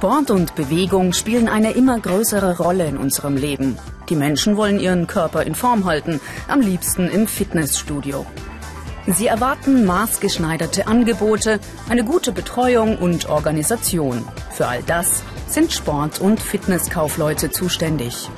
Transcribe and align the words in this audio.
Sport 0.00 0.30
und 0.30 0.54
Bewegung 0.54 1.12
spielen 1.12 1.46
eine 1.46 1.72
immer 1.72 2.00
größere 2.00 2.56
Rolle 2.56 2.86
in 2.86 2.96
unserem 2.96 3.36
Leben. 3.36 3.76
Die 4.08 4.16
Menschen 4.16 4.56
wollen 4.56 4.80
ihren 4.80 5.06
Körper 5.06 5.42
in 5.42 5.54
Form 5.54 5.84
halten, 5.84 6.22
am 6.48 6.62
liebsten 6.62 7.06
im 7.10 7.26
Fitnessstudio. 7.26 8.24
Sie 9.06 9.26
erwarten 9.26 9.84
maßgeschneiderte 9.84 10.86
Angebote, 10.86 11.60
eine 11.90 12.02
gute 12.02 12.32
Betreuung 12.32 12.96
und 12.96 13.28
Organisation. 13.28 14.24
Für 14.50 14.68
all 14.68 14.82
das 14.84 15.22
sind 15.48 15.70
Sport- 15.70 16.18
und 16.18 16.40
Fitnesskaufleute 16.40 17.50
zuständig. 17.50 18.30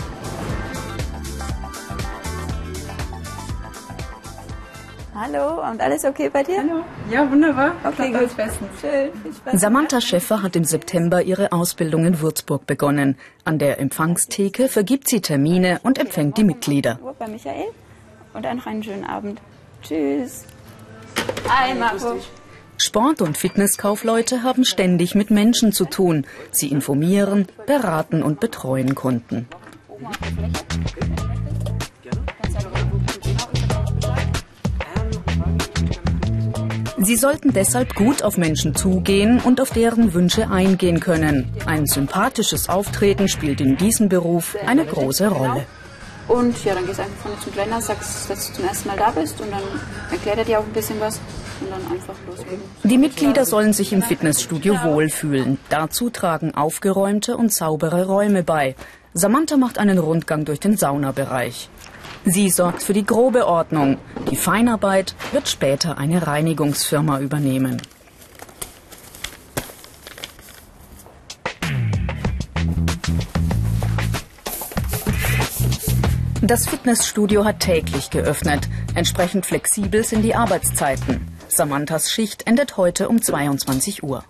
Hallo, 5.33 5.63
und 5.71 5.81
alles 5.81 6.05
okay 6.05 6.29
bei 6.29 6.43
dir? 6.43 6.59
Hallo. 6.59 6.85
Ja, 7.11 7.31
wunderbar. 7.31 7.73
Okay, 7.85 8.11
gut. 8.11 8.37
Bestens. 8.37 8.81
Schön. 8.81 9.11
Samantha 9.59 10.01
Schäffer 10.01 10.43
hat 10.43 10.57
im 10.57 10.65
September 10.65 11.23
ihre 11.23 11.53
Ausbildung 11.53 12.05
in 12.05 12.21
Würzburg 12.21 12.67
begonnen. 12.67 13.17
An 13.45 13.59
der 13.59 13.81
Empfangsteke 13.81 14.69
vergibt 14.69 15.09
sie 15.09 15.21
Termine 15.21 15.81
und 15.83 15.99
empfängt 15.99 16.37
die 16.39 16.45
Mitglieder. 16.45 16.99
Bei 17.19 17.29
Michael. 17.29 17.67
Und 18.35 18.45
dann 18.45 18.59
noch 18.59 18.67
einen 18.67 18.83
schönen 18.83 19.05
Abend. 19.05 19.41
Tschüss. 19.83 20.45
Hi, 21.49 21.75
Marco. 21.75 22.19
Sport- 22.79 23.23
und 23.23 23.37
Fitnesskaufleute 23.37 24.43
haben 24.43 24.65
ständig 24.65 25.15
mit 25.15 25.31
Menschen 25.31 25.73
zu 25.73 25.85
tun. 25.85 26.27
Sie 26.51 26.69
informieren, 26.69 27.47
beraten 27.67 28.23
und 28.23 28.41
betreuen 28.41 28.95
Kunden. 28.95 29.49
Sie 37.05 37.17
sollten 37.17 37.53
deshalb 37.53 37.97
gut 37.97 38.23
auf 38.23 38.39
Menschen 38.39 38.77
zugehen 38.77 39.41
und 39.41 39.61
auf 39.61 39.71
deren 39.71 40.15
Wünsche 40.15 40.49
eingehen 40.51 41.01
können. 41.01 41.53
Ein 41.67 41.87
sympathisches 41.87 42.69
Auftreten 42.69 43.29
spielt 43.29 43.61
in 43.61 43.77
diesem 43.77 44.09
Beruf 44.09 44.57
eine 44.67 44.87
große 44.87 45.27
Rolle. 45.27 45.67
Und 46.29 46.65
ja, 46.65 46.75
dann 46.75 46.87
gehst 46.87 46.99
du 46.99 47.03
einfach 47.03 47.23
vorne 47.23 47.41
zum 47.41 47.55
Trainer, 47.55 47.81
sagst, 47.81 48.31
dass 48.31 48.49
du 48.49 48.55
zum 48.55 48.65
ersten 48.67 48.89
Mal 48.89 48.97
da 48.97 49.11
bist 49.11 49.41
und 49.41 49.51
dann 49.51 49.63
erklärt 50.13 50.39
er 50.39 50.45
dir 50.45 50.61
auch 50.61 50.65
ein 50.65 50.73
bisschen 50.73 51.01
was 51.01 51.21
und 51.61 51.71
dann 51.71 51.93
einfach 51.93 52.15
loslegen. 52.29 52.63
Die 52.85 52.99
Mitglieder 52.99 53.45
sollen 53.47 53.73
sich 53.73 53.93
im 53.93 54.03
Fitnessstudio 54.03 54.85
wohlfühlen. 54.85 55.59
Dazu 55.71 56.11
tragen 56.11 56.55
aufgeräumte 56.55 57.37
und 57.37 57.53
saubere 57.53 58.07
Räume 58.07 58.45
bei. 58.45 58.77
Samantha 59.13 59.57
macht 59.57 59.79
einen 59.79 59.99
Rundgang 59.99 60.45
durch 60.45 60.61
den 60.61 60.77
Saunabereich. 60.77 61.69
Sie 62.25 62.51
sorgt 62.51 62.83
für 62.83 62.93
die 62.93 63.05
grobe 63.05 63.47
Ordnung. 63.47 63.99
Die 64.31 64.37
Feinarbeit 64.37 65.17
wird 65.33 65.49
später 65.49 65.99
eine 65.99 66.27
Reinigungsfirma 66.27 67.19
übernehmen. 67.19 67.83
Das 76.41 76.67
Fitnessstudio 76.69 77.45
hat 77.45 77.61
täglich 77.61 78.11
geöffnet. 78.11 78.69
Entsprechend 78.95 79.47
flexibel 79.47 80.05
sind 80.05 80.23
die 80.23 80.35
Arbeitszeiten. 80.35 81.27
Samanthas 81.49 82.11
Schicht 82.11 82.47
endet 82.47 82.77
heute 82.77 83.09
um 83.09 83.23
22 83.23 84.03
Uhr. 84.03 84.25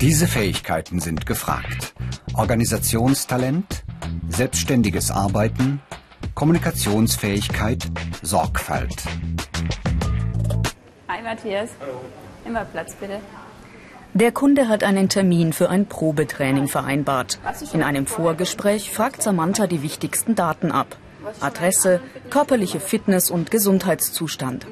Diese 0.00 0.28
Fähigkeiten 0.28 1.00
sind 1.00 1.26
gefragt. 1.26 1.95
Organisationstalent, 2.36 3.82
selbstständiges 4.28 5.10
Arbeiten, 5.10 5.80
Kommunikationsfähigkeit, 6.34 7.86
Sorgfalt. 8.22 8.94
Hi 11.08 11.22
Matthias. 11.22 11.70
Immer 12.44 12.66
Platz 12.66 12.94
bitte. 12.94 13.20
Der 14.12 14.32
Kunde 14.32 14.68
hat 14.68 14.84
einen 14.84 15.08
Termin 15.08 15.54
für 15.54 15.70
ein 15.70 15.86
Probetraining 15.86 16.68
vereinbart. 16.68 17.38
In 17.72 17.82
einem 17.82 18.06
Vorgespräch 18.06 18.90
fragt 18.90 19.22
Samantha 19.22 19.66
die 19.66 19.82
wichtigsten 19.82 20.34
Daten 20.34 20.70
ab. 20.70 20.98
Adresse, 21.40 22.00
körperliche 22.28 22.80
Fitness 22.80 23.30
und 23.30 23.50
Gesundheitszustand. 23.50 24.66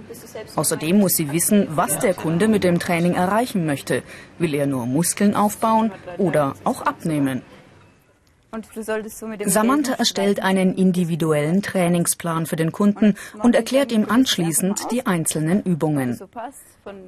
Außerdem 0.54 0.98
muss 0.98 1.16
sie 1.16 1.32
wissen, 1.32 1.66
was 1.70 1.98
der 1.98 2.14
Kunde 2.14 2.46
mit 2.46 2.62
dem 2.62 2.78
Training 2.78 3.14
erreichen 3.14 3.66
möchte. 3.66 4.02
Will 4.38 4.54
er 4.54 4.66
nur 4.66 4.86
Muskeln 4.86 5.34
aufbauen 5.34 5.92
oder 6.18 6.54
auch 6.64 6.82
abnehmen? 6.82 7.42
Samantha 9.46 9.94
erstellt 9.94 10.40
einen 10.40 10.74
individuellen 10.74 11.62
Trainingsplan 11.62 12.46
für 12.46 12.56
den 12.56 12.72
Kunden 12.72 13.16
und 13.42 13.54
erklärt 13.54 13.92
ihm 13.92 14.06
anschließend 14.08 14.90
die 14.90 15.06
einzelnen 15.06 15.62
Übungen. 15.62 16.18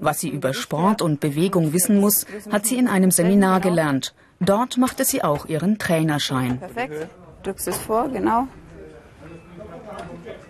Was 0.00 0.20
sie 0.20 0.28
über 0.28 0.54
Sport 0.54 1.02
und 1.02 1.20
Bewegung 1.20 1.72
wissen 1.72 2.00
muss, 2.00 2.26
hat 2.50 2.66
sie 2.66 2.76
in 2.76 2.88
einem 2.88 3.10
Seminar 3.10 3.60
gelernt. 3.60 4.14
Dort 4.40 4.76
machte 4.76 5.04
sie 5.04 5.22
auch 5.22 5.46
ihren 5.46 5.78
Trainerschein. 5.78 6.58
Perfekt. 6.58 7.08
Drückst 7.42 7.68
es 7.68 7.76
vor, 7.76 8.08
genau. 8.08 8.48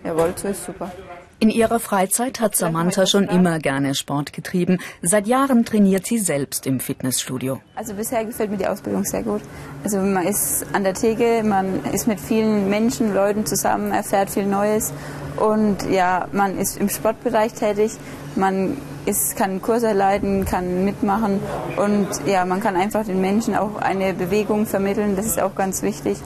Jawohl, 0.03 0.33
so 0.35 0.47
ist 0.47 0.65
super. 0.65 0.91
In 1.39 1.51
ihrer 1.51 1.79
Freizeit 1.79 2.39
hat 2.39 2.55
Samantha 2.55 3.05
schon 3.05 3.25
immer 3.25 3.59
gerne 3.59 3.93
Sport 3.93 4.33
getrieben. 4.33 4.79
Seit 5.03 5.27
Jahren 5.27 5.65
trainiert 5.65 6.07
sie 6.07 6.17
selbst 6.17 6.65
im 6.65 6.79
Fitnessstudio. 6.79 7.61
Also 7.75 7.93
bisher 7.93 8.25
gefällt 8.25 8.49
mir 8.49 8.57
die 8.57 8.65
Ausbildung 8.65 9.03
sehr 9.03 9.21
gut. 9.21 9.41
Also 9.83 9.99
man 9.99 10.25
ist 10.25 10.65
an 10.73 10.83
der 10.83 10.95
Theke, 10.95 11.43
man 11.43 11.85
ist 11.93 12.07
mit 12.07 12.19
vielen 12.19 12.71
Menschen, 12.71 13.13
Leuten 13.13 13.45
zusammen, 13.45 13.91
erfährt 13.91 14.31
viel 14.31 14.47
Neues 14.47 14.91
und 15.35 15.87
ja, 15.91 16.27
man 16.31 16.57
ist 16.57 16.77
im 16.77 16.89
Sportbereich 16.89 17.53
tätig. 17.53 17.91
Man 18.35 18.75
ist, 19.05 19.35
kann 19.35 19.61
Kurse 19.61 19.93
leiten, 19.93 20.43
kann 20.43 20.85
mitmachen 20.85 21.39
und 21.75 22.07
ja, 22.25 22.45
man 22.45 22.61
kann 22.61 22.75
einfach 22.75 23.05
den 23.05 23.21
Menschen 23.21 23.55
auch 23.55 23.75
eine 23.75 24.15
Bewegung 24.15 24.65
vermitteln. 24.65 25.15
Das 25.15 25.27
ist 25.27 25.39
auch 25.39 25.53
ganz 25.53 25.83
wichtig. 25.83 26.17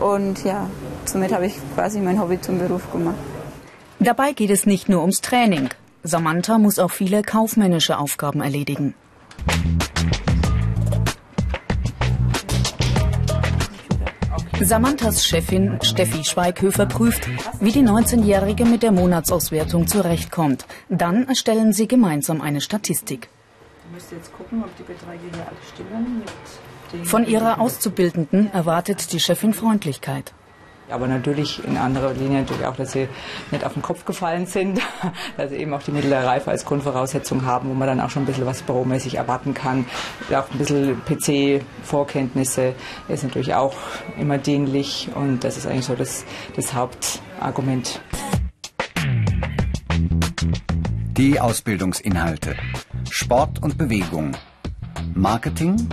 Und 0.00 0.42
ja, 0.42 0.70
somit 1.04 1.34
habe 1.34 1.44
ich 1.44 1.54
quasi 1.74 2.00
mein 2.00 2.18
Hobby 2.18 2.40
zum 2.40 2.58
Beruf 2.58 2.90
gemacht. 2.90 3.16
Dabei 4.04 4.32
geht 4.32 4.50
es 4.50 4.66
nicht 4.66 4.90
nur 4.90 5.00
ums 5.00 5.22
Training. 5.22 5.70
Samantha 6.02 6.58
muss 6.58 6.78
auch 6.78 6.90
viele 6.90 7.22
kaufmännische 7.22 7.96
Aufgaben 7.96 8.42
erledigen. 8.42 8.94
Samanthas 14.60 15.24
Chefin 15.26 15.78
Steffi 15.82 16.22
Schweighöfer 16.22 16.84
prüft, 16.84 17.28
wie 17.60 17.72
die 17.72 17.82
19-Jährige 17.82 18.66
mit 18.66 18.82
der 18.82 18.92
Monatsauswertung 18.92 19.86
zurechtkommt. 19.86 20.66
Dann 20.90 21.26
erstellen 21.26 21.72
sie 21.72 21.88
gemeinsam 21.88 22.42
eine 22.42 22.60
Statistik. 22.60 23.30
Gucken. 24.36 24.64
Von 27.04 27.26
ihrer 27.26 27.58
Auszubildenden 27.58 28.52
erwartet 28.52 29.12
die 29.12 29.20
Chefin 29.20 29.54
Freundlichkeit. 29.54 30.34
Aber 30.94 31.08
natürlich 31.08 31.60
in 31.64 31.76
anderer 31.76 32.12
Linie 32.12 32.42
natürlich 32.42 32.64
auch, 32.64 32.76
dass 32.76 32.92
sie 32.92 33.08
nicht 33.50 33.64
auf 33.64 33.72
den 33.72 33.82
Kopf 33.82 34.04
gefallen 34.04 34.46
sind, 34.46 34.80
dass 35.36 35.50
sie 35.50 35.56
eben 35.56 35.74
auch 35.74 35.82
die 35.82 35.90
mittlere 35.90 36.24
Reife 36.24 36.52
als 36.52 36.64
Grundvoraussetzung 36.64 37.44
haben, 37.44 37.68
wo 37.68 37.74
man 37.74 37.88
dann 37.88 38.00
auch 38.00 38.10
schon 38.10 38.22
ein 38.22 38.26
bisschen 38.26 38.46
was 38.46 38.62
büromäßig 38.62 39.16
erwarten 39.16 39.54
kann. 39.54 39.86
Auch 40.30 40.48
ein 40.52 40.58
bisschen 40.58 41.02
PC-Vorkenntnisse 41.04 42.74
ist 43.08 43.24
natürlich 43.24 43.54
auch 43.54 43.74
immer 44.16 44.38
dienlich 44.38 45.08
und 45.16 45.42
das 45.42 45.56
ist 45.56 45.66
eigentlich 45.66 45.86
so 45.86 45.96
das, 45.96 46.24
das 46.54 46.72
Hauptargument. 46.74 48.00
Die 51.16 51.40
Ausbildungsinhalte. 51.40 52.54
Sport 53.10 53.60
und 53.60 53.78
Bewegung. 53.78 54.36
Marketing. 55.12 55.88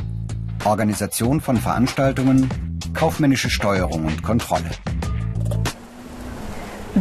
Organisation 0.63 1.41
von 1.41 1.57
Veranstaltungen 1.57 2.47
kaufmännische 2.93 3.49
Steuerung 3.49 4.05
und 4.05 4.23
Kontrolle. 4.23 4.69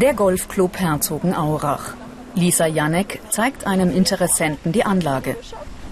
Der 0.01 0.15
Golfclub 0.15 0.79
Herzogenaurach. 0.79 1.93
Lisa 2.35 2.65
Janek 2.65 3.21
zeigt 3.29 3.67
einem 3.67 3.95
Interessenten 3.95 4.73
die 4.73 4.87
Anlage. 4.87 5.37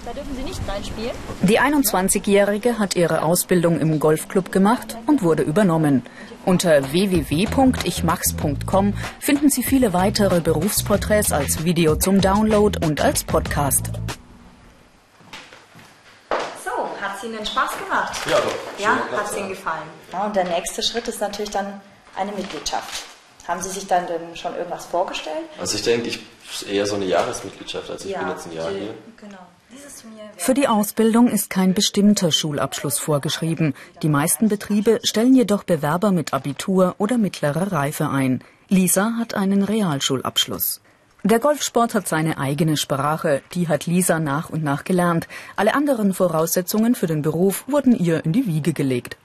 Da 0.07 0.15
dürfen 0.15 0.35
Sie 0.35 0.45
nicht 0.45 0.61
reinspielen. 0.67 1.11
Die 1.43 1.61
21-Jährige 1.61 2.79
hat 2.79 2.97
ihre 2.97 3.21
Ausbildung 3.21 3.79
im 3.79 4.01
Golfclub 4.01 4.51
gemacht 4.51 4.97
und 5.07 5.23
wurde 5.23 5.43
übernommen. 5.43 6.05
Unter 6.47 6.91
www.ichmachs.com 6.91 8.95
finden 9.21 9.51
Sie 9.51 9.63
viele 9.63 9.93
weitere 9.93 10.41
Berufsporträts 10.41 11.31
als 11.31 11.65
Video 11.65 11.97
zum 11.97 12.23
Download 12.23 12.79
und 12.87 13.03
als 13.03 13.25
Podcast. 13.25 13.91
Hat 17.01 17.17
es 17.17 17.25
Ihnen 17.25 17.45
Spaß 17.45 17.73
gemacht? 17.79 18.15
Ja, 18.25 18.39
doch. 18.39 18.55
Ja, 18.79 18.97
hat 19.19 19.31
es 19.31 19.37
Ihnen 19.37 19.51
gefallen. 19.51 19.85
Ja, 20.13 20.25
und 20.25 20.35
der 20.35 20.45
nächste 20.45 20.83
Schritt 20.83 21.07
ist 21.09 21.21
natürlich 21.21 21.51
dann 21.51 21.83
eine 22.17 22.33
Mitgliedschaft. 22.33 23.18
Haben 23.49 23.63
Sie 23.63 23.71
sich 23.71 23.87
dann 23.87 24.07
denn 24.07 24.37
schon 24.37 24.55
irgendwas 24.55 24.85
vorgestellt? 24.85 25.49
Also 25.59 25.77
ich 25.77 25.83
denke, 25.83 26.09
ich 26.09 26.21
eher 26.71 26.87
so 26.87 26.97
eine 26.97 27.07
Jahresmitgliedschaft. 27.07 27.91
Also 27.91 28.09
ich 28.09 28.15
bin 28.15 28.29
jetzt 28.29 28.47
ein 28.47 28.53
Jahr 28.53 28.71
hier. 28.71 28.95
Genau. 29.17 29.39
Für 30.37 30.55
die 30.55 30.69
Ausbildung 30.69 31.29
ist 31.29 31.49
kein 31.49 31.73
bestimmter 31.75 32.31
Schulabschluss 32.31 32.99
vorgeschrieben. 32.99 33.75
Die 34.03 34.09
meisten 34.09 34.49
Betriebe 34.49 35.01
stellen 35.03 35.35
jedoch 35.35 35.65
Bewerber 35.65 36.11
mit 36.13 36.35
Abitur 36.35 36.95
oder 36.99 37.17
mittlerer 37.17 37.73
Reife 37.73 38.09
ein. 38.11 38.45
Lisa 38.69 39.15
hat 39.19 39.35
einen 39.35 39.63
Realschulabschluss. 39.63 40.81
Der 41.25 41.39
Golfsport 41.39 41.95
hat 41.95 42.07
seine 42.07 42.39
eigene 42.39 42.77
Sprache, 42.77 43.43
die 43.53 43.69
hat 43.69 43.87
Lisa 43.87 44.19
nach 44.19 44.51
und 44.51 44.63
nach 44.63 44.85
gelernt. 44.85 45.27
Alle 45.57 45.75
anderen 45.75 46.15
Voraussetzungen 46.15 46.95
für 46.95 47.07
den 47.07 47.23
Beruf 47.23 47.65
wurden 47.67 47.95
ihr 47.95 48.25
in 48.25 48.33
die 48.33 48.47
Wiege 48.47 48.73
gelegt. 48.73 49.17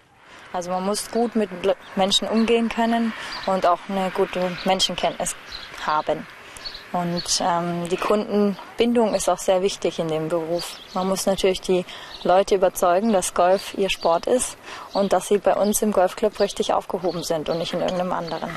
Also 0.53 0.69
man 0.69 0.85
muss 0.85 1.09
gut 1.11 1.35
mit 1.35 1.49
Menschen 1.95 2.27
umgehen 2.27 2.69
können 2.69 3.11
und 3.47 3.65
auch 3.65 3.79
eine 3.89 4.11
gute 4.11 4.55
Menschenkenntnis 4.65 5.35
haben. 5.85 6.25
Und 6.93 7.23
ähm, 7.41 7.89
die 7.89 7.97
Kundenbindung 7.97 9.15
ist 9.15 9.27
auch 9.27 9.39
sehr 9.39 9.63
wichtig 9.63 9.97
in 9.97 10.09
dem 10.09 10.29
Beruf. 10.29 10.77
Man 10.93 11.09
muss 11.09 11.25
natürlich 11.25 11.59
die 11.59 11.85
Leute 12.23 12.53
überzeugen, 12.53 13.11
dass 13.11 13.33
Golf 13.33 13.73
ihr 13.75 13.89
Sport 13.89 14.27
ist 14.27 14.57
und 14.93 15.11
dass 15.11 15.27
sie 15.27 15.39
bei 15.39 15.55
uns 15.55 15.81
im 15.81 15.91
Golfclub 15.91 16.39
richtig 16.39 16.71
aufgehoben 16.71 17.23
sind 17.23 17.49
und 17.49 17.57
nicht 17.57 17.73
in 17.73 17.81
irgendeinem 17.81 18.13
anderen. 18.13 18.51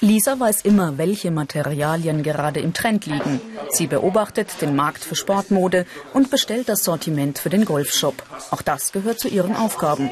Lisa 0.00 0.38
weiß 0.38 0.60
immer, 0.60 0.98
welche 0.98 1.30
Materialien 1.30 2.22
gerade 2.22 2.60
im 2.60 2.72
Trend 2.74 3.06
liegen. 3.06 3.40
Sie 3.70 3.86
beobachtet 3.86 4.60
den 4.60 4.76
Markt 4.76 5.02
für 5.02 5.16
Sportmode 5.16 5.86
und 6.12 6.30
bestellt 6.30 6.68
das 6.68 6.84
Sortiment 6.84 7.38
für 7.38 7.48
den 7.48 7.64
Golfshop. 7.64 8.22
Auch 8.50 8.62
das 8.62 8.92
gehört 8.92 9.18
zu 9.18 9.28
ihren 9.28 9.56
Aufgaben. 9.56 10.10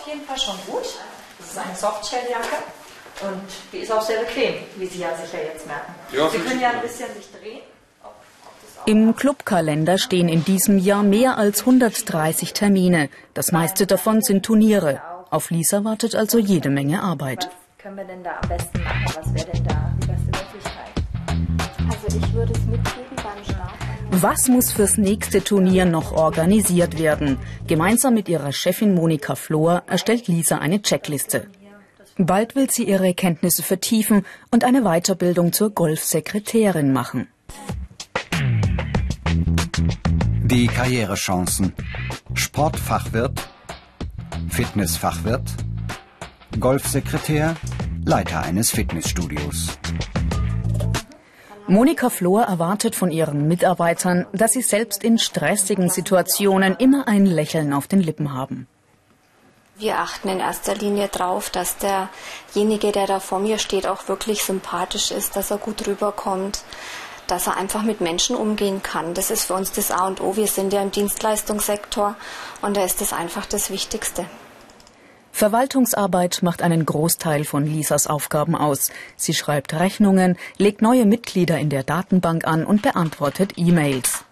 Auf 0.00 0.06
jeden 0.06 0.24
Fall 0.24 0.38
schon 0.38 0.54
gut. 0.66 0.84
Das 1.38 1.50
ist 1.50 1.58
eine 1.58 1.76
Softshelljacke. 1.76 2.56
Und 3.22 3.42
die 3.70 3.78
ist 3.78 3.92
auch 3.92 4.00
sehr 4.00 4.20
bequem, 4.20 4.54
wie 4.76 4.86
Sie 4.86 5.00
ja 5.00 5.14
sicher 5.14 5.44
jetzt 5.44 5.66
merken. 5.66 5.94
Ja, 6.10 6.30
Sie 6.30 6.38
können 6.38 6.58
ja 6.58 6.70
ein 6.70 6.80
bisschen 6.80 7.12
sich 7.14 7.30
drehen. 7.30 7.60
Im 8.86 9.14
Clubkalender 9.14 9.98
stehen 9.98 10.30
in 10.30 10.42
diesem 10.42 10.78
Jahr 10.78 11.02
mehr 11.02 11.36
als 11.36 11.60
130 11.60 12.54
Termine. 12.54 13.10
Das 13.34 13.52
meiste 13.52 13.86
davon 13.86 14.22
sind 14.22 14.42
Turniere. 14.46 15.02
Auf 15.28 15.50
Lisa 15.50 15.84
wartet 15.84 16.14
also 16.14 16.38
jede 16.38 16.70
Menge 16.70 17.02
Arbeit. 17.02 17.50
Was 17.50 17.82
können 17.82 17.98
wir 17.98 18.04
denn 18.04 18.24
da 18.24 18.38
am 18.42 18.48
besten 18.48 18.82
machen? 18.82 19.04
Was 19.16 19.34
wäre 19.34 19.52
denn 19.52 19.64
da 19.64 19.92
die 20.00 20.06
beste 20.06 20.24
Möglichkeit? 20.24 20.94
Also 21.90 22.16
ich 22.16 22.32
würde 22.32 22.52
es 22.54 22.60
mitgeben 22.60 23.16
beim 23.16 23.44
Start. 23.44 23.79
Was 24.12 24.48
muss 24.48 24.72
fürs 24.72 24.98
nächste 24.98 25.42
Turnier 25.42 25.84
noch 25.84 26.12
organisiert 26.12 26.98
werden? 26.98 27.38
Gemeinsam 27.66 28.14
mit 28.14 28.28
ihrer 28.28 28.52
Chefin 28.52 28.94
Monika 28.94 29.34
Flor 29.34 29.82
erstellt 29.86 30.26
Lisa 30.28 30.58
eine 30.58 30.82
Checkliste. 30.82 31.46
Bald 32.18 32.54
will 32.54 32.70
sie 32.70 32.84
ihre 32.84 33.14
Kenntnisse 33.14 33.62
vertiefen 33.62 34.26
und 34.50 34.64
eine 34.64 34.82
Weiterbildung 34.82 35.52
zur 35.52 35.70
Golfsekretärin 35.70 36.92
machen. 36.92 37.28
Die 40.42 40.66
Karrierechancen. 40.66 41.72
Sportfachwirt, 42.34 43.48
Fitnessfachwirt, 44.48 45.48
Golfsekretär, 46.58 47.56
Leiter 48.04 48.42
eines 48.42 48.70
Fitnessstudios. 48.70 49.78
Monika 51.70 52.10
Flor 52.10 52.42
erwartet 52.42 52.96
von 52.96 53.12
ihren 53.12 53.46
Mitarbeitern, 53.46 54.26
dass 54.32 54.54
sie 54.54 54.60
selbst 54.60 55.04
in 55.04 55.18
stressigen 55.18 55.88
Situationen 55.88 56.74
immer 56.74 57.06
ein 57.06 57.26
Lächeln 57.26 57.72
auf 57.72 57.86
den 57.86 58.00
Lippen 58.00 58.34
haben. 58.34 58.66
Wir 59.76 59.98
achten 59.98 60.28
in 60.30 60.40
erster 60.40 60.74
Linie 60.74 61.06
darauf, 61.06 61.48
dass 61.48 61.76
derjenige, 61.78 62.90
der 62.90 63.06
da 63.06 63.20
vor 63.20 63.38
mir 63.38 63.58
steht, 63.58 63.86
auch 63.86 64.08
wirklich 64.08 64.42
sympathisch 64.42 65.12
ist, 65.12 65.36
dass 65.36 65.52
er 65.52 65.58
gut 65.58 65.86
rüberkommt, 65.86 66.64
dass 67.28 67.46
er 67.46 67.56
einfach 67.56 67.84
mit 67.84 68.00
Menschen 68.00 68.34
umgehen 68.34 68.82
kann. 68.82 69.14
Das 69.14 69.30
ist 69.30 69.44
für 69.44 69.54
uns 69.54 69.70
das 69.70 69.92
A 69.92 70.08
und 70.08 70.20
O. 70.20 70.34
Wir 70.34 70.48
sind 70.48 70.72
ja 70.72 70.82
im 70.82 70.90
Dienstleistungssektor 70.90 72.16
und 72.62 72.76
da 72.76 72.82
ist 72.82 73.00
das 73.00 73.12
einfach 73.12 73.46
das 73.46 73.70
Wichtigste. 73.70 74.26
Verwaltungsarbeit 75.32 76.40
macht 76.42 76.62
einen 76.62 76.84
Großteil 76.84 77.44
von 77.44 77.64
Lisas 77.64 78.06
Aufgaben 78.06 78.54
aus. 78.54 78.90
Sie 79.16 79.34
schreibt 79.34 79.74
Rechnungen, 79.74 80.36
legt 80.58 80.82
neue 80.82 81.06
Mitglieder 81.06 81.58
in 81.58 81.70
der 81.70 81.82
Datenbank 81.82 82.46
an 82.46 82.64
und 82.64 82.82
beantwortet 82.82 83.54
E-Mails. 83.56 84.24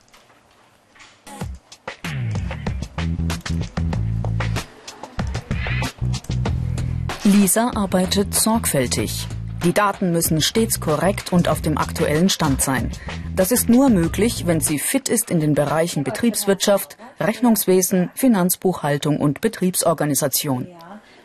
Lisa 7.25 7.73
arbeitet 7.75 8.35
sorgfältig. 8.35 9.27
Die 9.65 9.73
Daten 9.73 10.13
müssen 10.13 10.41
stets 10.41 10.79
korrekt 10.81 11.33
und 11.33 11.49
auf 11.49 11.61
dem 11.61 11.79
aktuellen 11.79 12.29
Stand 12.29 12.63
sein. 12.63 12.91
Das 13.35 13.51
ist 13.51 13.69
nur 13.69 13.91
möglich, 13.91 14.47
wenn 14.47 14.61
sie 14.61 14.79
fit 14.79 15.09
ist 15.09 15.31
in 15.31 15.41
den 15.41 15.55
Bereichen 15.55 16.05
Betriebswirtschaft, 16.05 16.97
Rechnungswesen, 17.21 18.11
Finanzbuchhaltung 18.15 19.19
und 19.21 19.41
Betriebsorganisation. 19.41 20.69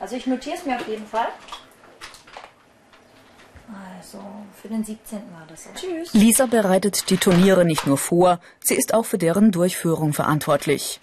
Also 0.03 0.17
ich 0.17 0.27
notiere 0.27 0.57
es 0.57 0.65
mir 0.65 0.75
auf 0.75 0.85
jeden 0.85 1.07
Fall. 1.07 1.29
Also 3.97 4.19
für 4.61 4.67
den 4.67 4.83
17. 4.83 5.19
war 5.31 5.47
das. 5.47 5.69
Tschüss. 5.75 6.13
Lisa 6.13 6.45
bereitet 6.45 7.09
die 7.09 7.15
Turniere 7.15 7.63
nicht 7.63 7.87
nur 7.87 7.97
vor, 7.97 8.41
sie 8.59 8.75
ist 8.75 8.93
auch 8.93 9.05
für 9.05 9.17
deren 9.17 9.53
Durchführung 9.53 10.11
verantwortlich. 10.11 10.99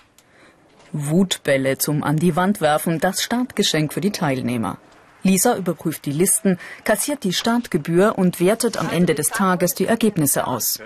Wutbälle 0.92 1.78
zum 1.78 2.02
an 2.02 2.16
die 2.16 2.36
Wand 2.36 2.60
werfen, 2.60 2.98
das 3.00 3.22
Startgeschenk 3.22 3.94
für 3.94 4.02
die 4.02 4.12
Teilnehmer. 4.12 4.76
Lisa 5.22 5.56
überprüft 5.56 6.04
die 6.04 6.12
Listen, 6.12 6.58
kassiert 6.84 7.24
die 7.24 7.32
Startgebühr 7.32 8.18
und 8.18 8.38
wertet 8.38 8.76
am 8.76 8.90
Ende 8.90 9.14
des 9.14 9.28
Tages 9.28 9.72
die 9.72 9.86
Ergebnisse 9.86 10.46
aus. 10.46 10.78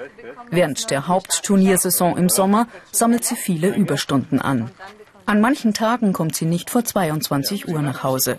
Während 0.50 0.88
der 0.92 1.08
Hauptturniersaison 1.08 2.16
im 2.16 2.28
Sommer 2.28 2.68
sammelt 2.92 3.24
sie 3.24 3.34
viele 3.34 3.74
Überstunden 3.74 4.40
an. 4.40 4.70
An 5.26 5.40
manchen 5.40 5.72
Tagen 5.72 6.12
kommt 6.12 6.36
sie 6.36 6.44
nicht 6.44 6.70
vor 6.70 6.84
22 6.84 7.68
Uhr 7.68 7.80
nach 7.80 8.02
Hause. 8.02 8.38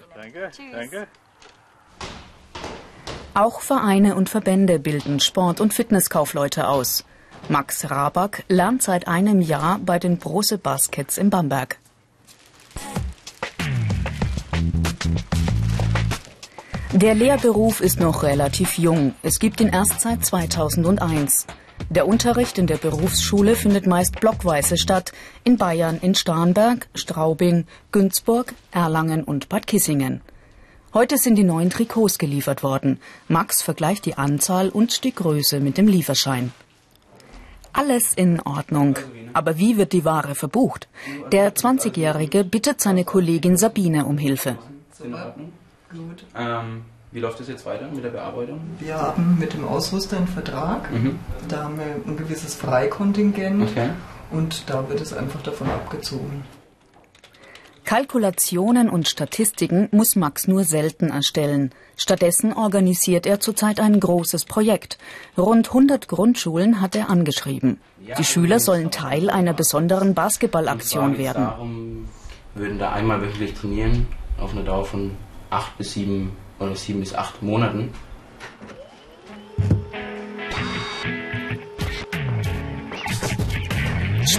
Auch 3.33 3.59
Vereine 3.59 4.15
und 4.15 4.29
Verbände 4.29 4.79
bilden 4.79 5.19
Sport- 5.19 5.59
und 5.61 5.73
Fitnesskaufleute 5.73 6.67
aus. 6.67 7.03
Max 7.49 7.89
Raback 7.89 8.45
lernt 8.47 8.81
seit 8.81 9.07
einem 9.07 9.41
Jahr 9.41 9.79
bei 9.79 9.99
den 9.99 10.17
Brose 10.17 10.57
Baskets 10.57 11.17
in 11.17 11.29
Bamberg. 11.29 11.77
Der 16.93 17.13
Lehrberuf 17.13 17.81
ist 17.81 17.99
noch 17.99 18.23
relativ 18.23 18.77
jung. 18.77 19.15
Es 19.21 19.39
gibt 19.39 19.59
ihn 19.59 19.67
erst 19.67 19.99
seit 19.99 20.25
2001. 20.25 21.45
Der 21.89 22.07
Unterricht 22.07 22.57
in 22.57 22.67
der 22.67 22.77
Berufsschule 22.77 23.55
findet 23.55 23.85
meist 23.85 24.19
blockweise 24.19 24.77
statt. 24.77 25.11
In 25.43 25.57
Bayern 25.57 25.99
in 26.01 26.15
Starnberg, 26.15 26.87
Straubing, 26.95 27.65
Günzburg, 27.91 28.53
Erlangen 28.71 29.23
und 29.23 29.49
Bad 29.49 29.67
Kissingen. 29.67 30.21
Heute 30.93 31.17
sind 31.17 31.35
die 31.35 31.43
neuen 31.43 31.69
Trikots 31.69 32.17
geliefert 32.17 32.63
worden. 32.63 32.99
Max 33.27 33.61
vergleicht 33.61 34.05
die 34.05 34.17
Anzahl 34.17 34.69
und 34.69 35.03
die 35.03 35.13
Größe 35.13 35.59
mit 35.59 35.77
dem 35.77 35.87
Lieferschein. 35.87 36.53
Alles 37.73 38.13
in 38.13 38.39
Ordnung. 38.39 38.97
Aber 39.33 39.57
wie 39.57 39.77
wird 39.77 39.91
die 39.91 40.05
Ware 40.05 40.33
verbucht? 40.33 40.87
Der 41.33 41.53
20-Jährige 41.53 42.45
bittet 42.45 42.79
seine 42.79 43.03
Kollegin 43.03 43.57
Sabine 43.57 44.05
um 44.05 44.17
Hilfe. 44.17 44.57
Gut. 45.91 46.25
Ähm, 46.35 46.85
wie 47.15 47.21
läuft 47.21 47.39
es 47.39 47.47
jetzt 47.47 47.65
weiter 47.65 47.87
mit 47.87 48.03
der 48.03 48.09
Bearbeitung? 48.09 48.59
Wir 48.77 48.95
haben 49.01 49.37
mit 49.39 49.53
dem 49.53 49.65
Ausrüster 49.65 50.17
einen 50.17 50.27
Vertrag. 50.27 50.91
Mhm. 50.91 51.17
Da 51.47 51.63
haben 51.63 51.77
wir 51.77 51.85
ein 51.85 52.17
gewisses 52.17 52.55
Freikontingent. 52.55 53.69
Okay. 53.69 53.91
Und 54.31 54.69
da 54.69 54.89
wird 54.89 54.99
es 54.99 55.13
einfach 55.13 55.41
davon 55.41 55.69
abgezogen. 55.69 56.43
Kalkulationen 57.85 58.89
und 58.89 59.07
Statistiken 59.07 59.87
muss 59.91 60.17
Max 60.17 60.49
nur 60.49 60.65
selten 60.65 61.09
erstellen. 61.09 61.71
Stattdessen 61.95 62.51
organisiert 62.51 63.25
er 63.25 63.39
zurzeit 63.39 63.79
ein 63.79 63.97
großes 63.97 64.43
Projekt. 64.43 64.97
Rund 65.37 65.69
100 65.69 66.09
Grundschulen 66.09 66.81
hat 66.81 66.97
er 66.97 67.09
angeschrieben. 67.09 67.79
Die 68.17 68.25
Schüler 68.25 68.59
sollen 68.59 68.91
Teil 68.91 69.29
einer 69.29 69.53
besonderen 69.53 70.15
Basketballaktion 70.15 71.17
werden. 71.17 71.45
Darum, 71.45 72.09
wir 72.55 72.63
würden 72.63 72.79
da 72.79 72.91
einmal 72.91 73.21
wöchentlich 73.21 73.53
trainieren 73.53 74.07
auf 74.37 74.51
eine 74.51 74.65
Dauer 74.65 74.83
von 74.83 75.11
acht 75.49 75.77
bis 75.77 75.93
sieben 75.93 76.33
oder 76.59 76.75
sieben 76.75 76.99
bis 76.99 77.13
acht 77.13 77.41
Monaten. 77.41 77.91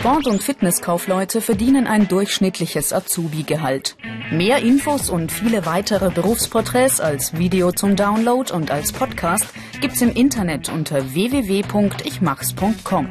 Sport- 0.07 0.27
und 0.27 0.43
Fitnesskaufleute 0.43 1.41
verdienen 1.41 1.87
ein 1.87 2.07
durchschnittliches 2.07 2.93
Azubi-Gehalt. 2.93 3.97
Mehr 4.31 4.59
Infos 4.59 5.11
und 5.11 5.33
viele 5.33 5.67
weitere 5.67 6.11
Berufsporträts 6.11 7.01
als 7.01 7.39
Video 7.39 7.73
zum 7.73 7.97
Download 7.97 8.53
und 8.53 8.71
als 8.71 8.93
Podcast 8.93 9.47
gibt's 9.81 10.03
im 10.03 10.11
Internet 10.11 10.69
unter 10.69 11.15
www.ichmachs.com. 11.15 13.09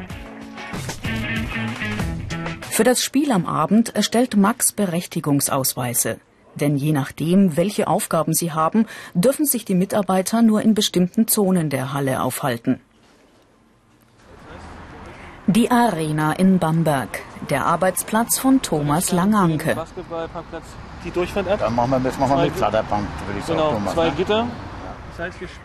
Für 2.69 2.83
das 2.83 3.01
Spiel 3.01 3.31
am 3.31 3.45
Abend 3.45 3.95
erstellt 3.95 4.35
Max 4.35 4.73
Berechtigungsausweise. 4.73 6.19
Denn 6.55 6.77
je 6.77 6.93
nachdem, 6.93 7.57
welche 7.57 7.87
Aufgaben 7.87 8.33
sie 8.33 8.53
haben, 8.53 8.85
dürfen 9.13 9.45
sich 9.45 9.65
die 9.65 9.75
Mitarbeiter 9.75 10.41
nur 10.41 10.61
in 10.61 10.73
bestimmten 10.73 11.27
Zonen 11.27 11.69
der 11.69 11.93
Halle 11.93 12.21
aufhalten. 12.21 12.79
Die 15.47 15.69
Arena 15.69 16.33
in 16.33 16.57
Bamberg, 16.57 17.21
der 17.51 17.67
Arbeitsplatz 17.67 18.39
von 18.39 18.63
Thomas 18.63 19.11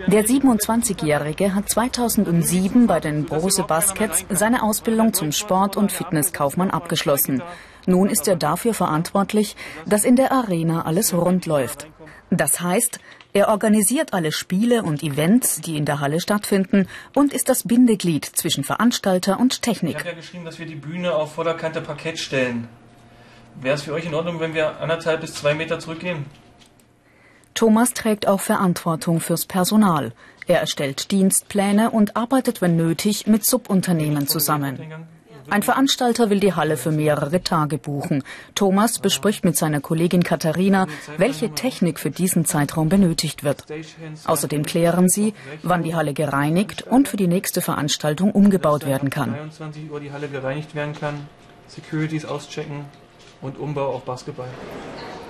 Der 0.06 0.24
27-Jährige 0.26 1.54
hat 1.54 1.70
2007 1.70 2.86
bei 2.86 3.00
den 3.00 3.24
Brose 3.24 3.62
Baskets 3.62 4.26
seine 4.28 4.62
Ausbildung 4.62 5.14
zum 5.14 5.32
Sport- 5.32 5.78
und 5.78 5.90
Fitnesskaufmann 5.90 6.70
abgeschlossen. 6.70 7.42
Nun 7.86 8.08
ist 8.08 8.28
er 8.28 8.36
dafür 8.36 8.74
verantwortlich, 8.74 9.56
dass 9.86 10.04
in 10.04 10.16
der 10.16 10.32
Arena 10.32 10.84
alles 10.86 11.12
rund 11.14 11.46
läuft. 11.46 11.86
Das 12.30 12.60
heißt, 12.60 13.00
er 13.32 13.48
organisiert 13.48 14.12
alle 14.12 14.32
Spiele 14.32 14.82
und 14.82 15.02
Events, 15.02 15.60
die 15.60 15.76
in 15.76 15.84
der 15.84 16.00
Halle 16.00 16.20
stattfinden 16.20 16.88
und 17.14 17.32
ist 17.32 17.48
das 17.48 17.64
Bindeglied 17.64 18.24
zwischen 18.24 18.64
Veranstalter 18.64 19.38
und 19.38 19.62
Technik. 19.62 19.92
Ich 19.92 19.98
habe 20.00 20.10
ja 20.10 20.14
geschrieben, 20.14 20.44
dass 20.44 20.58
wir 20.58 20.66
die 20.66 20.74
Bühne 20.74 21.14
auf 21.14 21.34
Vorderkante 21.34 21.80
Parkett 21.80 22.18
stellen. 22.18 22.68
Wäre 23.60 23.74
es 23.74 23.82
für 23.82 23.92
euch 23.92 24.06
in 24.06 24.14
Ordnung, 24.14 24.40
wenn 24.40 24.54
wir 24.54 24.80
anderthalb 24.80 25.20
bis 25.20 25.34
zwei 25.34 25.54
Meter 25.54 25.78
zurückgehen? 25.78 26.26
Thomas 27.54 27.92
trägt 27.92 28.26
auch 28.26 28.40
Verantwortung 28.40 29.20
fürs 29.20 29.44
Personal. 29.44 30.12
Er 30.46 30.60
erstellt 30.60 31.10
Dienstpläne 31.10 31.90
und 31.90 32.16
arbeitet, 32.16 32.62
wenn 32.62 32.76
nötig, 32.76 33.26
mit 33.26 33.44
Subunternehmen 33.44 34.26
zusammen. 34.28 34.78
Ein 35.50 35.62
Veranstalter 35.62 36.30
will 36.30 36.38
die 36.38 36.54
Halle 36.54 36.76
für 36.76 36.92
mehrere 36.92 37.42
Tage 37.42 37.76
buchen. 37.76 38.22
Thomas 38.54 39.00
bespricht 39.00 39.44
mit 39.44 39.56
seiner 39.56 39.80
Kollegin 39.80 40.22
Katharina, 40.22 40.86
welche 41.16 41.50
Technik 41.50 41.98
für 41.98 42.10
diesen 42.10 42.44
Zeitraum 42.44 42.88
benötigt 42.88 43.42
wird. 43.42 43.64
Außerdem 44.26 44.64
klären 44.64 45.08
sie, 45.08 45.34
wann 45.62 45.82
die 45.82 45.94
Halle 45.94 46.14
gereinigt 46.14 46.82
und 46.82 47.08
für 47.08 47.16
die 47.16 47.26
nächste 47.26 47.60
Veranstaltung 47.60 48.30
umgebaut 48.30 48.86
werden 48.86 49.10
kann. 49.10 49.32
23 49.32 49.90
Uhr 49.90 50.00
die 50.00 50.12
Halle 50.12 50.28
gereinigt 50.28 50.74
werden 50.74 50.94
kann, 50.94 51.26
Securities 51.66 52.24
auschecken 52.24 52.84
und 53.40 53.58
Umbau 53.58 53.94
auf 53.94 54.02
Basketball. 54.04 54.48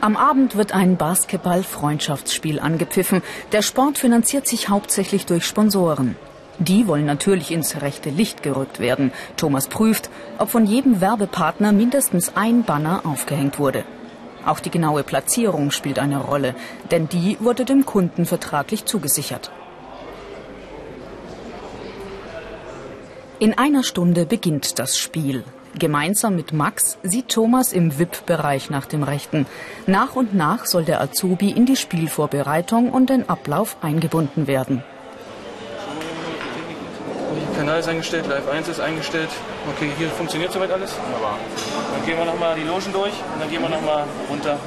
Am 0.02 0.16
Abend 0.16 0.56
wird 0.56 0.72
ein 0.72 0.96
Basketball-Freundschaftsspiel 0.96 2.58
angepfiffen. 2.58 3.22
Der 3.52 3.62
Sport 3.62 3.98
finanziert 3.98 4.46
sich 4.46 4.68
hauptsächlich 4.68 5.26
durch 5.26 5.44
Sponsoren. 5.44 6.16
Die 6.60 6.86
wollen 6.86 7.06
natürlich 7.06 7.52
ins 7.52 7.80
rechte 7.80 8.10
Licht 8.10 8.42
gerückt 8.42 8.80
werden. 8.80 9.12
Thomas 9.38 9.66
prüft, 9.66 10.10
ob 10.36 10.50
von 10.50 10.66
jedem 10.66 11.00
Werbepartner 11.00 11.72
mindestens 11.72 12.36
ein 12.36 12.64
Banner 12.64 13.00
aufgehängt 13.06 13.58
wurde. 13.58 13.82
Auch 14.44 14.60
die 14.60 14.70
genaue 14.70 15.02
Platzierung 15.02 15.70
spielt 15.70 15.98
eine 15.98 16.18
Rolle, 16.18 16.54
denn 16.90 17.08
die 17.08 17.38
wurde 17.40 17.64
dem 17.64 17.86
Kunden 17.86 18.26
vertraglich 18.26 18.84
zugesichert. 18.84 19.50
In 23.38 23.56
einer 23.56 23.82
Stunde 23.82 24.26
beginnt 24.26 24.78
das 24.78 24.98
Spiel. 24.98 25.44
Gemeinsam 25.78 26.36
mit 26.36 26.52
Max 26.52 26.98
sieht 27.02 27.28
Thomas 27.28 27.72
im 27.72 27.98
VIP-Bereich 27.98 28.68
nach 28.68 28.84
dem 28.84 29.02
Rechten. 29.02 29.46
Nach 29.86 30.14
und 30.14 30.34
nach 30.34 30.66
soll 30.66 30.84
der 30.84 31.00
Azubi 31.00 31.50
in 31.50 31.64
die 31.64 31.76
Spielvorbereitung 31.76 32.90
und 32.90 33.08
den 33.08 33.30
Ablauf 33.30 33.78
eingebunden 33.80 34.46
werden. 34.46 34.84
Ist 37.80 37.88
eingestellt, 37.88 38.26
Live 38.28 38.46
1 38.46 38.68
ist 38.68 38.78
eingestellt. 38.78 39.30
Okay, 39.74 39.90
hier 39.96 40.08
funktioniert 40.10 40.52
soweit 40.52 40.70
alles? 40.70 40.94
Wunderbar. 41.02 41.38
Dann 41.94 42.04
gehen 42.04 42.18
wir 42.18 42.26
nochmal 42.26 42.54
die 42.54 42.64
Logen 42.64 42.92
durch 42.92 43.14
und 43.32 43.40
dann 43.40 43.48
gehen 43.48 43.62
wir 43.62 43.70
nochmal 43.70 44.04
runter. 44.28 44.58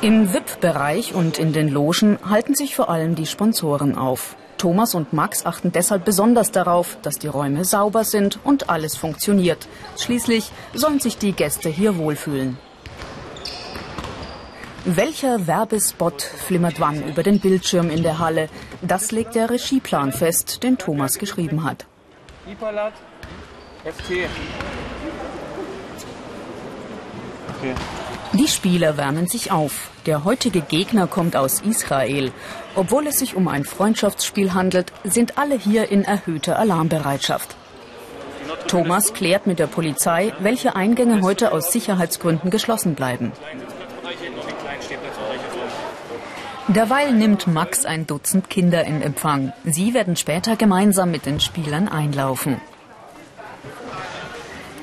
Im 0.00 0.32
VIP-Bereich 0.34 1.14
und 1.14 1.38
in 1.38 1.52
den 1.52 1.68
Logen 1.68 2.18
halten 2.28 2.56
sich 2.56 2.74
vor 2.74 2.90
allem 2.90 3.14
die 3.14 3.26
Sponsoren 3.26 3.96
auf. 3.96 4.34
Thomas 4.58 4.96
und 4.96 5.12
Max 5.12 5.46
achten 5.46 5.70
deshalb 5.70 6.04
besonders 6.04 6.50
darauf, 6.50 6.98
dass 7.02 7.20
die 7.20 7.28
Räume 7.28 7.64
sauber 7.64 8.02
sind 8.02 8.40
und 8.42 8.68
alles 8.68 8.96
funktioniert. 8.96 9.68
Schließlich 9.96 10.50
sollen 10.74 10.98
sich 10.98 11.18
die 11.18 11.34
Gäste 11.34 11.68
hier 11.68 11.98
wohlfühlen. 11.98 12.58
Welcher 14.84 15.46
Werbespot 15.46 16.20
flimmert 16.20 16.80
wann 16.80 17.00
über 17.08 17.22
den 17.22 17.38
Bildschirm 17.38 17.90
in 17.90 18.02
der 18.02 18.18
Halle? 18.18 18.48
Das 18.82 19.12
legt 19.12 19.36
der 19.36 19.50
Regieplan 19.50 20.10
fest, 20.10 20.64
den 20.64 20.78
Thomas 20.78 21.18
geschrieben 21.18 21.62
hat. 21.62 21.86
Ipalat, 22.48 22.92
FT. 23.84 24.28
Okay. 27.56 27.74
Die 28.34 28.46
Spieler 28.46 28.96
wärmen 28.96 29.26
sich 29.26 29.50
auf. 29.50 29.90
Der 30.06 30.22
heutige 30.22 30.60
Gegner 30.60 31.08
kommt 31.08 31.34
aus 31.34 31.60
Israel. 31.60 32.30
Obwohl 32.76 33.08
es 33.08 33.18
sich 33.18 33.34
um 33.34 33.48
ein 33.48 33.64
Freundschaftsspiel 33.64 34.54
handelt, 34.54 34.92
sind 35.02 35.38
alle 35.38 35.56
hier 35.56 35.90
in 35.90 36.04
erhöhter 36.04 36.58
Alarmbereitschaft. 36.58 37.56
Thomas 38.68 39.12
klärt 39.12 39.48
mit 39.48 39.58
der 39.58 39.66
Polizei, 39.66 40.32
welche 40.38 40.76
Eingänge 40.76 41.22
heute 41.22 41.52
aus 41.52 41.72
Sicherheitsgründen 41.72 42.50
geschlossen 42.50 42.94
bleiben. 42.94 43.32
Derweil 46.76 47.14
nimmt 47.14 47.46
Max 47.46 47.86
ein 47.86 48.06
Dutzend 48.06 48.50
Kinder 48.50 48.84
in 48.84 49.00
Empfang. 49.00 49.54
Sie 49.64 49.94
werden 49.94 50.14
später 50.14 50.56
gemeinsam 50.56 51.10
mit 51.10 51.24
den 51.24 51.40
Spielern 51.40 51.88
einlaufen. 51.88 52.60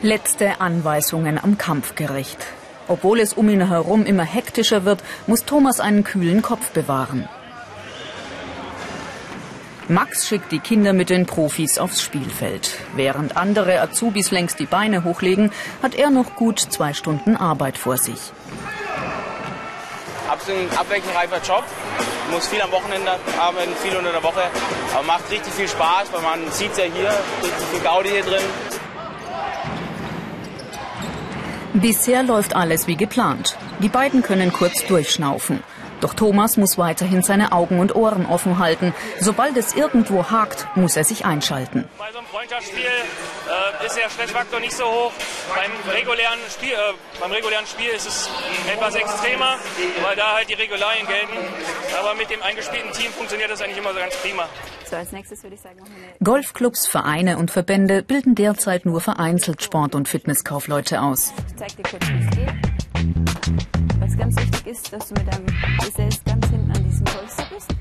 Letzte 0.02 0.60
Anweisungen 0.60 1.38
am 1.38 1.60
Kampfgericht. 1.60 2.40
Obwohl 2.88 3.20
es 3.20 3.34
um 3.34 3.48
ihn 3.48 3.68
herum 3.68 4.08
immer 4.08 4.24
hektischer 4.24 4.86
wird, 4.86 5.04
muss 5.28 5.46
Thomas 5.46 5.80
einen 5.80 6.04
kühlen 6.04 6.42
Kopf 6.42 6.72
bewahren. 6.72 7.30
Max 9.88 10.28
schickt 10.28 10.52
die 10.52 10.62
Kinder 10.62 10.94
mit 10.94 11.12
den 11.12 11.28
Profis 11.28 11.78
aufs 11.78 12.02
Spielfeld. 12.02 12.72
Während 12.96 13.38
andere 13.38 13.80
Azubis 13.82 14.32
längst 14.32 14.60
die 14.60 14.66
Beine 14.66 15.04
hochlegen, 15.04 15.52
hat 15.84 15.94
er 15.94 16.10
noch 16.10 16.36
gut 16.36 16.60
zwei 16.60 16.94
Stunden 16.96 17.38
Arbeit 17.38 17.78
vor 17.78 17.98
sich 17.98 18.32
absolut 20.44 20.78
abwechslungsreicher 20.78 21.42
Job. 21.48 21.64
Muss 22.32 22.48
viel 22.48 22.62
am 22.62 22.72
Wochenende 22.72 23.12
arbeiten, 23.40 23.72
viel 23.82 23.96
unter 23.96 24.12
der 24.12 24.24
Woche. 24.24 24.44
Aber 24.94 25.04
macht 25.04 25.30
richtig 25.32 25.54
viel 25.54 25.68
Spaß, 25.68 26.12
weil 26.12 26.22
man 26.22 26.52
sieht 26.52 26.72
es 26.72 26.78
ja 26.78 26.84
hier, 26.84 27.10
richtig 27.42 27.66
viel 27.72 27.80
Gaudi 27.80 28.10
hier 28.10 28.24
drin. 28.24 28.44
Bisher 31.74 32.24
läuft 32.24 32.56
alles 32.56 32.88
wie 32.88 32.96
geplant. 32.96 33.58
Die 33.80 33.90
beiden 33.90 34.22
können 34.22 34.52
kurz 34.52 34.86
durchschnaufen. 34.86 35.64
Doch 36.04 36.14
Thomas 36.14 36.58
muss 36.58 36.78
weiterhin 36.78 37.22
seine 37.22 37.54
Augen 37.54 37.80
und 37.80 37.96
Ohren 37.96 38.26
offen 38.26 38.60
halten. 38.60 38.94
Sobald 39.22 39.56
es 39.56 39.74
irgendwo 39.74 40.30
hakt, 40.30 40.68
muss 40.76 40.98
er 40.98 41.06
sich 41.06 41.24
einschalten. 41.24 41.88
Bei 41.98 42.12
so 42.12 42.18
einem 42.18 42.28
Freundschaftsspiel 42.28 42.84
äh, 42.84 43.86
ist 43.86 43.96
der 43.96 44.10
Stressfaktor 44.10 44.60
nicht 44.60 44.76
so 44.76 44.84
hoch. 44.84 45.14
Beim 45.56 45.72
regulären, 45.96 46.40
Spiel, 46.50 46.74
äh, 46.74 47.22
beim 47.22 47.32
regulären 47.32 47.66
Spiel 47.66 47.88
ist 47.88 48.06
es 48.06 48.30
etwas 48.70 48.96
extremer, 48.96 49.56
weil 50.04 50.18
da 50.18 50.34
halt 50.34 50.50
die 50.50 50.56
Regularien 50.56 51.08
gelten. 51.08 51.38
Aber 51.98 52.16
mit 52.16 52.30
dem 52.30 52.42
eingespielten 52.42 52.92
Team 52.92 53.10
funktioniert 53.14 53.50
das 53.50 53.62
eigentlich 53.62 53.78
immer 53.78 53.94
so 53.94 54.00
ganz 54.00 54.18
prima. 54.18 54.44
So, 54.90 54.98
als 54.98 55.14
nächstes 55.14 55.42
würde 55.44 55.56
ich 55.56 55.62
sagen, 55.62 55.78
Golfclubs, 56.22 56.86
Vereine 56.86 57.38
und 57.38 57.50
Verbände 57.50 58.04
bilden 58.04 58.36
derzeit 58.36 58.86
nur 58.86 59.00
vereinzelt 59.00 59.64
Sport- 59.64 59.96
und 59.96 60.10
Fitnesskaufleute 60.10 61.02
aus. 61.02 61.32
Ich 61.48 61.56
zeig 61.56 61.78
dir 61.78 61.84
kurz, 61.84 62.06
wie 62.10 62.20
es 62.20 62.36
geht. 62.36 63.83
Was 64.04 64.18
ganz 64.18 64.36
wichtig 64.36 64.68
ist, 64.68 64.92
dass 64.92 65.08
du 65.08 65.14
mit 65.14 65.34
deinem 65.34 65.46
Gesäß 65.80 66.26
ganz 66.26 66.50
hinten 66.50 66.72
an 66.72 66.84
diesem 66.84 67.06
Polster 67.06 67.46
bist. 67.56 67.74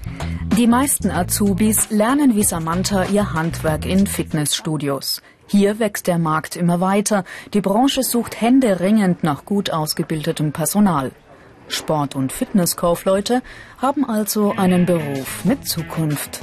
Die 0.57 0.69
meisten 0.69 1.11
Azubis 1.11 1.91
lernen 1.91 2.37
wie 2.37 2.45
Samantha 2.45 3.07
ihr 3.07 3.33
Handwerk 3.33 3.85
in 3.85 4.07
Fitnessstudios. 4.07 5.21
Hier 5.49 5.81
wächst 5.81 6.07
der 6.07 6.19
Markt 6.19 6.55
immer 6.55 6.81
weiter. 6.81 7.25
Die 7.55 7.61
Branche 7.61 8.05
sucht 8.05 8.41
händeringend 8.41 9.25
nach 9.25 9.45
gut 9.45 9.71
ausgebildetem 9.73 10.53
Personal. 10.53 11.11
Sport- 11.67 12.15
und 12.15 12.31
Fitnesskaufleute 12.31 13.43
haben 13.79 14.09
also 14.09 14.53
einen 14.53 14.87
Beruf 14.87 15.45
mit 15.45 15.67
Zukunft. 15.67 16.41